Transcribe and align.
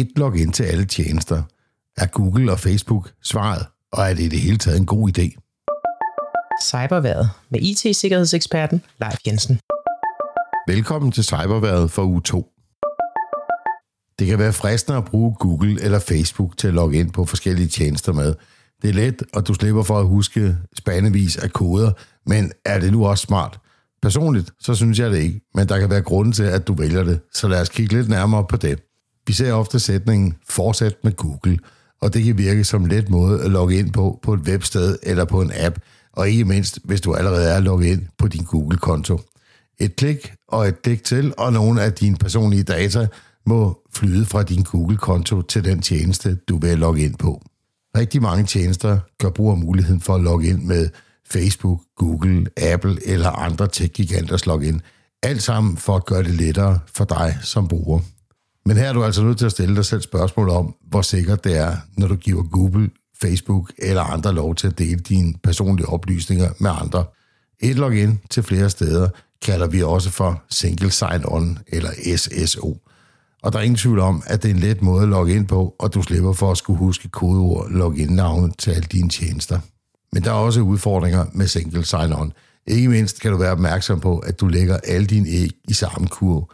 et 0.00 0.08
login 0.16 0.52
til 0.52 0.64
alle 0.64 0.84
tjenester. 0.84 1.42
Er 1.96 2.06
Google 2.06 2.52
og 2.52 2.58
Facebook 2.58 3.10
svaret, 3.22 3.66
og 3.92 4.04
er 4.04 4.14
det 4.14 4.22
i 4.22 4.28
det 4.28 4.40
hele 4.40 4.58
taget 4.58 4.78
en 4.78 4.86
god 4.86 5.08
idé? 5.08 5.26
Cyberværet 6.62 7.30
med 7.50 7.60
IT-sikkerhedseksperten 7.60 8.82
Leif 9.00 9.16
Jensen. 9.26 9.60
Velkommen 10.68 11.12
til 11.12 11.24
Cyberværet 11.24 11.90
for 11.90 12.04
uge 12.04 12.20
2. 12.22 12.50
Det 14.18 14.26
kan 14.26 14.38
være 14.38 14.52
fristende 14.52 14.98
at 14.98 15.04
bruge 15.04 15.34
Google 15.34 15.82
eller 15.82 15.98
Facebook 15.98 16.56
til 16.56 16.68
at 16.68 16.74
logge 16.74 16.98
ind 16.98 17.12
på 17.12 17.24
forskellige 17.24 17.68
tjenester 17.68 18.12
med. 18.12 18.34
Det 18.82 18.90
er 18.90 18.94
let, 18.94 19.22
og 19.34 19.48
du 19.48 19.54
slipper 19.54 19.82
for 19.82 19.98
at 19.98 20.06
huske 20.06 20.56
spandevis 20.78 21.36
af 21.36 21.50
koder, 21.52 21.92
men 22.26 22.52
er 22.64 22.80
det 22.80 22.92
nu 22.92 23.06
også 23.06 23.22
smart? 23.22 23.60
Personligt, 24.02 24.50
så 24.60 24.74
synes 24.74 24.98
jeg 24.98 25.10
det 25.10 25.18
ikke, 25.18 25.40
men 25.54 25.68
der 25.68 25.80
kan 25.80 25.90
være 25.90 26.02
grund 26.02 26.32
til, 26.32 26.42
at 26.42 26.66
du 26.66 26.74
vælger 26.74 27.04
det, 27.04 27.20
så 27.34 27.48
lad 27.48 27.60
os 27.60 27.68
kigge 27.68 27.94
lidt 27.94 28.08
nærmere 28.08 28.44
på 28.48 28.56
det. 28.56 28.87
Vi 29.28 29.32
ser 29.32 29.52
ofte 29.52 29.80
sætningen 29.80 30.34
fortsæt 30.48 30.94
med 31.04 31.12
Google, 31.12 31.58
og 32.00 32.14
det 32.14 32.24
kan 32.24 32.38
virke 32.38 32.64
som 32.64 32.82
en 32.82 32.88
let 32.88 33.08
måde 33.08 33.44
at 33.44 33.50
logge 33.50 33.78
ind 33.78 33.92
på 33.92 34.18
på 34.22 34.34
et 34.34 34.40
websted 34.40 34.98
eller 35.02 35.24
på 35.24 35.40
en 35.40 35.52
app, 35.54 35.78
og 36.12 36.28
ikke 36.28 36.44
mindst, 36.44 36.78
hvis 36.84 37.00
du 37.00 37.14
allerede 37.14 37.50
er 37.50 37.60
logget 37.60 37.86
ind 37.86 38.02
på 38.18 38.28
din 38.28 38.44
Google-konto. 38.44 39.20
Et 39.78 39.96
klik 39.96 40.32
og 40.48 40.68
et 40.68 40.82
klik 40.82 41.04
til, 41.04 41.34
og 41.38 41.52
nogle 41.52 41.82
af 41.82 41.92
dine 41.92 42.16
personlige 42.16 42.62
data 42.62 43.06
må 43.46 43.78
flyde 43.94 44.26
fra 44.26 44.42
din 44.42 44.62
Google-konto 44.62 45.42
til 45.42 45.64
den 45.64 45.82
tjeneste, 45.82 46.34
du 46.48 46.58
vil 46.58 46.78
logge 46.78 47.02
ind 47.02 47.14
på. 47.14 47.42
Rigtig 47.96 48.22
mange 48.22 48.44
tjenester 48.44 48.98
gør 49.18 49.30
brug 49.30 49.50
af 49.50 49.58
muligheden 49.58 50.00
for 50.00 50.14
at 50.14 50.20
logge 50.20 50.48
ind 50.48 50.62
med 50.62 50.88
Facebook, 51.30 51.80
Google, 51.96 52.46
Apple 52.56 52.98
eller 53.06 53.30
andre 53.30 53.68
tech-giganters 53.68 54.46
login. 54.46 54.80
Alt 55.22 55.42
sammen 55.42 55.76
for 55.76 55.96
at 55.96 56.06
gøre 56.06 56.22
det 56.22 56.34
lettere 56.34 56.78
for 56.94 57.04
dig 57.04 57.38
som 57.42 57.68
bruger. 57.68 58.00
Men 58.66 58.76
her 58.76 58.88
er 58.88 58.92
du 58.92 59.04
altså 59.04 59.22
nødt 59.22 59.38
til 59.38 59.46
at 59.46 59.52
stille 59.52 59.76
dig 59.76 59.84
selv 59.84 60.02
spørgsmål 60.02 60.48
om, 60.48 60.74
hvor 60.88 61.02
sikkert 61.02 61.44
det 61.44 61.56
er, 61.56 61.76
når 61.96 62.08
du 62.08 62.16
giver 62.16 62.42
Google, 62.42 62.90
Facebook 63.22 63.72
eller 63.78 64.02
andre 64.02 64.34
lov 64.34 64.54
til 64.54 64.66
at 64.66 64.78
dele 64.78 65.00
dine 65.00 65.34
personlige 65.42 65.88
oplysninger 65.88 66.48
med 66.58 66.70
andre. 66.80 67.04
Et 67.60 67.76
login 67.76 68.20
til 68.30 68.42
flere 68.42 68.70
steder 68.70 69.08
kalder 69.42 69.66
vi 69.66 69.82
også 69.82 70.10
for 70.10 70.42
Single 70.50 70.90
Sign-On 70.90 71.58
eller 71.66 71.90
SSO. 72.16 72.76
Og 73.42 73.52
der 73.52 73.58
er 73.58 73.62
ingen 73.62 73.76
tvivl 73.76 73.98
om, 73.98 74.22
at 74.26 74.42
det 74.42 74.50
er 74.50 74.54
en 74.54 74.60
let 74.60 74.82
måde 74.82 75.02
at 75.02 75.08
logge 75.08 75.34
ind 75.34 75.46
på, 75.46 75.74
og 75.78 75.94
du 75.94 76.02
slipper 76.02 76.32
for 76.32 76.50
at 76.50 76.58
skulle 76.58 76.78
huske 76.78 77.08
kodeord 77.08 77.70
login-navne 77.70 78.52
til 78.58 78.70
alle 78.70 78.86
dine 78.92 79.08
tjenester. 79.08 79.60
Men 80.12 80.24
der 80.24 80.30
er 80.30 80.34
også 80.34 80.60
udfordringer 80.60 81.26
med 81.32 81.46
single 81.46 81.82
sign-on. 81.82 82.30
Ikke 82.66 82.88
mindst 82.88 83.20
kan 83.20 83.32
du 83.32 83.36
være 83.36 83.52
opmærksom 83.52 84.00
på, 84.00 84.18
at 84.18 84.40
du 84.40 84.46
lægger 84.46 84.76
alle 84.76 85.06
dine 85.06 85.28
æg 85.28 85.50
i 85.68 85.72
samme 85.72 86.08
kurv. 86.08 86.50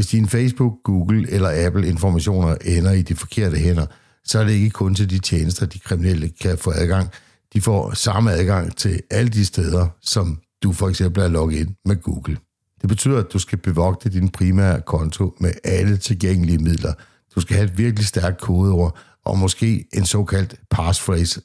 Hvis 0.00 0.06
din 0.06 0.28
Facebook, 0.28 0.72
Google 0.84 1.30
eller 1.30 1.66
Apple 1.66 1.88
informationer 1.88 2.56
ender 2.64 2.92
i 2.92 3.02
de 3.02 3.14
forkerte 3.14 3.56
hænder, 3.56 3.86
så 4.24 4.38
er 4.38 4.44
det 4.44 4.52
ikke 4.52 4.70
kun 4.70 4.94
til 4.94 5.10
de 5.10 5.18
tjenester, 5.18 5.66
de 5.66 5.78
kriminelle 5.78 6.30
kan 6.40 6.58
få 6.58 6.70
adgang. 6.70 7.08
De 7.52 7.60
får 7.60 7.94
samme 7.94 8.32
adgang 8.32 8.76
til 8.76 9.00
alle 9.10 9.30
de 9.30 9.44
steder, 9.44 9.86
som 10.02 10.38
du 10.62 10.72
for 10.72 10.88
eksempel 10.88 11.22
er 11.22 11.28
logget 11.28 11.58
ind 11.58 11.74
med 11.84 11.96
Google. 12.02 12.36
Det 12.80 12.88
betyder, 12.88 13.18
at 13.18 13.32
du 13.32 13.38
skal 13.38 13.58
bevogte 13.58 14.10
din 14.10 14.28
primære 14.28 14.80
konto 14.80 15.36
med 15.40 15.52
alle 15.64 15.96
tilgængelige 15.96 16.58
midler. 16.58 16.92
Du 17.34 17.40
skal 17.40 17.56
have 17.56 17.66
et 17.70 17.78
virkelig 17.78 18.06
stærkt 18.06 18.40
kodeord 18.40 18.98
og 19.24 19.38
måske 19.38 19.84
en 19.92 20.06
såkaldt 20.06 20.54
passphrase. 20.70 21.40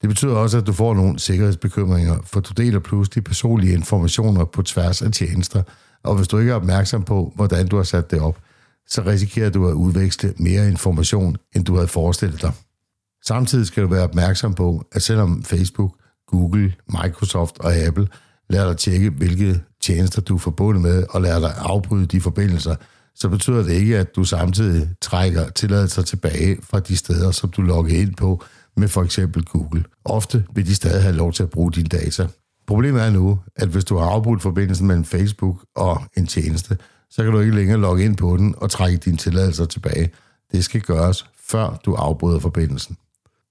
Det 0.00 0.08
betyder 0.08 0.34
også, 0.34 0.58
at 0.58 0.66
du 0.66 0.72
får 0.72 0.94
nogle 0.94 1.18
sikkerhedsbekymringer, 1.18 2.18
for 2.24 2.40
du 2.40 2.52
deler 2.56 2.78
pludselig 2.78 3.24
personlige 3.24 3.72
informationer 3.72 4.44
på 4.44 4.62
tværs 4.62 5.02
af 5.02 5.12
tjenester, 5.12 5.62
og 6.06 6.16
hvis 6.16 6.28
du 6.28 6.38
ikke 6.38 6.50
er 6.50 6.56
opmærksom 6.56 7.02
på, 7.02 7.32
hvordan 7.34 7.68
du 7.68 7.76
har 7.76 7.82
sat 7.82 8.10
det 8.10 8.20
op, 8.20 8.38
så 8.88 9.02
risikerer 9.02 9.50
du 9.50 9.68
at 9.68 9.72
udveksle 9.72 10.34
mere 10.36 10.68
information, 10.68 11.36
end 11.56 11.64
du 11.64 11.74
havde 11.74 11.88
forestillet 11.88 12.42
dig. 12.42 12.52
Samtidig 13.24 13.66
skal 13.66 13.82
du 13.82 13.88
være 13.88 14.02
opmærksom 14.02 14.54
på, 14.54 14.84
at 14.92 15.02
selvom 15.02 15.42
Facebook, 15.42 15.92
Google, 16.26 16.74
Microsoft 16.88 17.58
og 17.58 17.74
Apple 17.74 18.08
lærer 18.50 18.68
dig 18.68 18.76
tjekke, 18.76 19.10
hvilke 19.10 19.60
tjenester 19.82 20.22
du 20.22 20.34
er 20.34 20.38
forbundet 20.38 20.82
med, 20.82 21.04
og 21.10 21.22
lærer 21.22 21.40
dig 21.40 21.54
afbryde 21.56 22.06
de 22.06 22.20
forbindelser, 22.20 22.74
så 23.14 23.28
betyder 23.28 23.62
det 23.62 23.72
ikke, 23.72 23.98
at 23.98 24.16
du 24.16 24.24
samtidig 24.24 24.88
trækker 25.02 25.48
tilladelser 25.48 26.02
tilbage 26.02 26.58
fra 26.62 26.80
de 26.80 26.96
steder, 26.96 27.30
som 27.30 27.50
du 27.50 27.62
logger 27.62 28.00
ind 28.00 28.14
på 28.14 28.44
med 28.76 28.88
for 28.88 29.02
eksempel 29.02 29.44
Google. 29.44 29.84
Ofte 30.04 30.44
vil 30.54 30.66
de 30.66 30.74
stadig 30.74 31.02
have 31.02 31.16
lov 31.16 31.32
til 31.32 31.42
at 31.42 31.50
bruge 31.50 31.72
dine 31.72 31.88
data. 31.88 32.28
Problemet 32.66 33.02
er 33.02 33.10
nu, 33.10 33.38
at 33.56 33.68
hvis 33.68 33.84
du 33.84 33.96
har 33.96 34.06
afbrudt 34.06 34.42
forbindelsen 34.42 34.86
mellem 34.86 35.04
Facebook 35.04 35.64
og 35.76 36.02
en 36.16 36.26
tjeneste, 36.26 36.78
så 37.10 37.22
kan 37.22 37.32
du 37.32 37.40
ikke 37.40 37.54
længere 37.54 37.80
logge 37.80 38.04
ind 38.04 38.16
på 38.16 38.36
den 38.36 38.54
og 38.58 38.70
trække 38.70 38.98
dine 38.98 39.16
tilladelser 39.16 39.64
tilbage. 39.64 40.10
Det 40.52 40.64
skal 40.64 40.80
gøres, 40.80 41.26
før 41.38 41.80
du 41.84 41.94
afbryder 41.94 42.38
forbindelsen. 42.38 42.96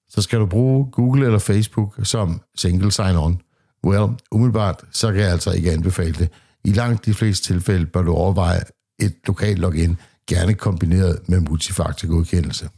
Så 0.10 0.22
skal 0.22 0.40
du 0.40 0.46
bruge 0.46 0.92
Google 0.92 1.26
eller 1.26 1.40
Facebook 1.40 2.00
som 2.04 2.42
single 2.56 2.92
sign-on. 2.92 3.38
Well, 3.86 4.10
umiddelbart, 4.32 4.84
så 4.92 5.12
kan 5.12 5.22
jeg 5.22 5.32
altså 5.32 5.52
ikke 5.52 5.72
anbefale 5.72 6.14
det. 6.14 6.30
I 6.64 6.72
langt 6.72 7.06
de 7.06 7.14
fleste 7.14 7.54
tilfælde 7.54 7.86
bør 7.86 8.02
du 8.02 8.14
overveje 8.14 8.62
et 9.00 9.16
lokalt 9.28 9.60
login, 9.60 9.98
gerne 10.28 10.54
kombineret 10.54 11.20
med 11.30 11.40
multifaktorgodkendelse. 11.40 12.70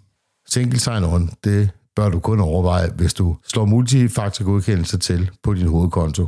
Single 0.47 0.79
sign-on, 0.79 1.33
det 1.43 1.69
bør 1.97 2.09
du 2.09 2.19
kun 2.19 2.39
overveje, 2.39 2.89
hvis 2.95 3.13
du 3.13 3.35
slår 3.47 3.65
multifaktorgodkendelse 3.65 4.97
til 4.97 5.29
på 5.43 5.53
din 5.53 5.67
hovedkonto. 5.67 6.27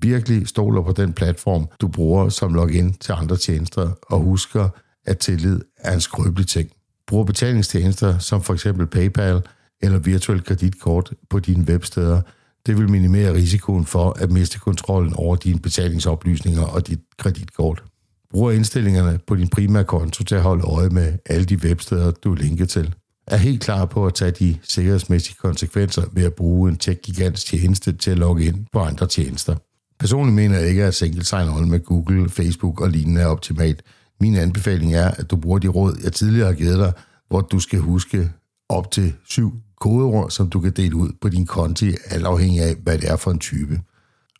Virkelig 0.00 0.48
stoler 0.48 0.82
på 0.82 0.92
den 0.92 1.12
platform, 1.12 1.66
du 1.80 1.88
bruger 1.88 2.28
som 2.28 2.54
login 2.54 2.92
til 2.92 3.12
andre 3.12 3.36
tjenester, 3.36 3.90
og 4.02 4.20
husker, 4.20 4.68
at 5.06 5.18
tillid 5.18 5.60
er 5.76 5.94
en 5.94 6.00
skrøbelig 6.00 6.46
ting. 6.46 6.70
Brug 7.06 7.26
betalingstjenester 7.26 8.18
som 8.18 8.42
for 8.42 8.54
eksempel 8.54 8.86
PayPal 8.86 9.42
eller 9.80 9.98
virtuel 9.98 10.44
kreditkort 10.44 11.12
på 11.30 11.38
dine 11.38 11.64
websteder. 11.64 12.20
Det 12.66 12.78
vil 12.78 12.90
minimere 12.90 13.34
risikoen 13.34 13.84
for 13.84 14.16
at 14.22 14.30
miste 14.30 14.58
kontrollen 14.58 15.14
over 15.14 15.36
dine 15.36 15.58
betalingsoplysninger 15.58 16.62
og 16.62 16.86
dit 16.86 17.00
kreditkort. 17.18 17.84
Brug 18.30 18.54
indstillingerne 18.54 19.18
på 19.26 19.36
din 19.36 19.48
primære 19.48 19.84
konto 19.84 20.24
til 20.24 20.34
at 20.34 20.42
holde 20.42 20.64
øje 20.64 20.88
med 20.88 21.18
alle 21.26 21.44
de 21.44 21.56
websteder, 21.56 22.10
du 22.10 22.32
er 22.32 22.36
linket 22.36 22.68
til 22.68 22.94
er 23.26 23.36
helt 23.36 23.62
klar 23.62 23.84
på 23.84 24.06
at 24.06 24.14
tage 24.14 24.30
de 24.30 24.58
sikkerhedsmæssige 24.62 25.36
konsekvenser 25.40 26.02
ved 26.12 26.24
at 26.24 26.34
bruge 26.34 26.70
en 26.70 26.76
tech-gigants 26.76 27.44
tjeneste 27.44 27.92
til 27.92 28.10
at 28.10 28.18
logge 28.18 28.44
ind 28.44 28.66
på 28.72 28.80
andre 28.80 29.06
tjenester. 29.06 29.56
Personligt 29.98 30.34
mener 30.34 30.58
jeg 30.58 30.68
ikke, 30.68 30.84
at 30.84 30.94
single 30.94 31.24
sign-on 31.24 31.66
med 31.66 31.80
Google, 31.80 32.28
Facebook 32.28 32.80
og 32.80 32.90
lignende 32.90 33.20
er 33.20 33.26
optimalt. 33.26 33.82
Min 34.20 34.36
anbefaling 34.36 34.94
er, 34.94 35.10
at 35.10 35.30
du 35.30 35.36
bruger 35.36 35.58
de 35.58 35.68
råd, 35.68 35.96
jeg 36.04 36.12
tidligere 36.12 36.46
har 36.46 36.54
givet 36.54 36.78
dig, 36.78 36.92
hvor 37.28 37.40
du 37.40 37.60
skal 37.60 37.78
huske 37.78 38.30
op 38.68 38.90
til 38.90 39.14
syv 39.24 39.52
kodeord, 39.80 40.30
som 40.30 40.50
du 40.50 40.60
kan 40.60 40.72
dele 40.72 40.96
ud 40.96 41.10
på 41.20 41.28
din 41.28 41.46
konti, 41.46 41.94
alt 42.10 42.26
afhængig 42.26 42.62
af, 42.62 42.74
hvad 42.82 42.98
det 42.98 43.10
er 43.10 43.16
for 43.16 43.30
en 43.30 43.38
type. 43.38 43.80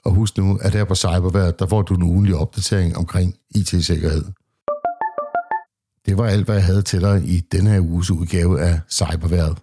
Og 0.04 0.14
husk 0.14 0.38
nu, 0.38 0.58
at 0.62 0.74
her 0.74 0.84
på 0.84 0.94
Cyberværet, 0.94 1.58
der 1.58 1.66
får 1.66 1.82
du 1.82 1.94
en 1.94 2.02
ugenlig 2.02 2.34
opdatering 2.34 2.96
omkring 2.96 3.34
IT-sikkerhed. 3.54 4.24
Det 6.06 6.18
var 6.18 6.26
alt, 6.26 6.44
hvad 6.44 6.54
jeg 6.54 6.64
havde 6.64 6.82
til 6.82 7.00
dig 7.00 7.22
i 7.24 7.40
denne 7.52 7.70
her 7.70 7.80
uges 7.80 8.10
udgave 8.10 8.60
af 8.60 8.80
Cyberværet. 8.90 9.58